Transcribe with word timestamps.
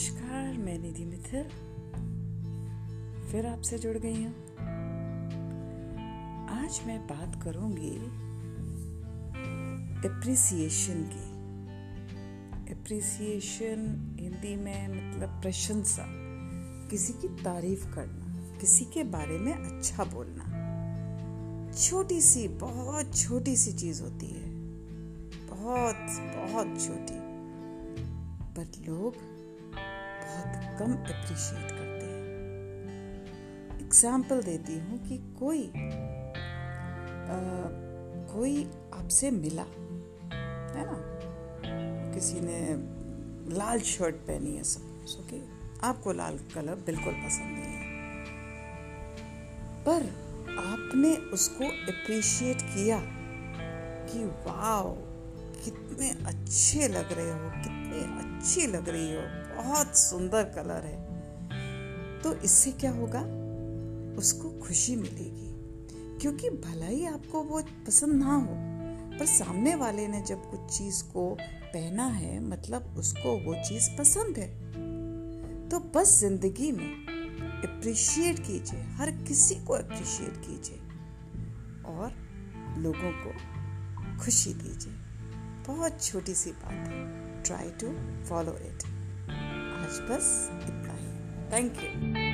निधि 0.00 1.04
मिथिल। 1.04 1.42
फिर 3.32 3.46
आपसे 3.46 3.78
जुड़ 3.78 3.96
गई 3.96 4.24
हूँ। 4.24 4.34
आज 6.48 6.80
मैं 6.86 7.06
बात 7.06 7.42
करूँगी 7.42 7.96
एप्रिसिएशन 10.08 11.02
की। 11.02 11.38
एप्रिसिएशन 12.72 13.76
हिंदी 14.20 14.56
में 14.56 14.88
मतलब 14.88 15.42
प्रशंसा। 15.42 16.04
किसी 16.90 17.12
की 17.12 17.28
तारीफ़ 17.28 17.94
करना, 17.94 18.58
किसी 18.58 18.84
के 18.84 19.04
बारे 19.04 19.38
में 19.38 19.52
अच्छा 19.52 20.04
बोलना। 20.04 20.58
छोटी 21.72 22.20
सी 22.20 22.48
बहुत 22.48 23.16
छोटी 23.16 23.56
सी 23.56 23.72
चीज़ 23.72 24.02
होती 24.02 24.26
है। 24.26 24.50
बहुत 25.46 25.96
बहुत 26.36 26.80
छोटी। 26.86 27.28
पर 28.54 28.92
लोग 28.92 29.38
कम 30.78 30.92
अप्रिशिएट 30.92 31.70
करते 31.70 32.06
हैं। 32.06 33.80
एग्ज़ाम्पल 33.80 34.42
देती 34.42 34.78
हूँ 34.78 34.98
कि 35.08 35.18
कोई 35.38 35.62
आ, 37.28 37.38
कोई 38.32 38.64
आपसे 38.94 39.30
मिला 39.30 39.62
है 39.62 40.84
ना? 40.86 40.96
किसी 42.14 42.40
ने 42.40 42.58
लाल 43.56 43.80
शर्ट 43.80 44.14
पहनी 44.28 44.56
है 44.56 44.62
सपोज़ 44.64 45.16
ओके 45.18 45.40
आपको 45.86 46.12
लाल 46.12 46.38
कलर 46.54 46.74
बिल्कुल 46.86 47.14
पसंद 47.14 47.58
नहीं 47.58 47.74
है। 47.74 47.86
पर 49.84 50.08
आपने 50.58 51.14
उसको 51.32 51.64
अप्रिशिएट 51.64 52.62
किया 52.62 53.00
कि 54.10 54.24
वाओ 54.46 54.94
कितने 55.64 56.10
अच्छे 56.26 56.88
लग 56.88 57.12
रहे 57.12 57.30
हो 57.30 57.50
कितने 57.56 58.00
अच्छी 58.48 58.66
लग 58.66 58.88
रही 58.88 59.14
हो, 59.14 59.22
बहुत 59.54 59.96
सुंदर 59.98 60.44
कलर 60.54 60.84
है। 60.84 62.20
तो 62.20 62.32
इससे 62.34 62.70
क्या 62.72 62.90
होगा? 62.90 63.20
उसको 64.18 64.50
खुशी 64.60 64.94
मिलेगी, 64.96 65.48
क्योंकि 66.20 66.50
भला 66.50 66.86
ही 66.86 67.04
आपको 67.06 67.42
वो 67.42 67.60
पसंद 67.86 68.14
ना 68.14 68.34
हो। 68.36 68.54
पर 69.18 69.26
सामने 69.26 69.74
वाले 69.74 70.06
ने 70.08 70.20
जब 70.22 70.50
कुछ 70.50 70.78
चीज़ 70.78 71.02
को 71.04 71.26
पहना 71.74 72.06
है 72.06 72.40
मतलब 72.40 72.94
उसको 72.98 73.36
वो 73.44 73.54
चीज़ 73.68 73.90
पसंद 73.98 74.38
है 74.38 74.48
तो 75.68 75.80
बस 75.94 76.18
ज़िंदगी 76.20 76.72
में 76.72 77.06
अप्रिशिएट 77.64 78.38
कीजिए, 78.38 78.80
हर 78.96 79.10
किसी 79.22 79.54
को 79.56 79.74
अप्रिशिएट 79.74 80.42
कीजिए 80.46 80.78
और 81.92 82.16
लोगों 82.80 83.12
को 83.22 84.18
खुशी 84.18 84.54
दीजिए। 84.56 84.92
बहुत 85.66 86.02
छोटी 86.02 86.34
सी 86.34 86.52
बात 86.52 86.88
है। 86.88 87.27
try 87.42 87.70
to 87.78 87.94
follow 88.24 88.54
it. 88.54 88.84
Ashbas 89.28 90.50
Ibrahim. 90.68 91.18
Thank 91.50 91.82
you. 91.82 92.27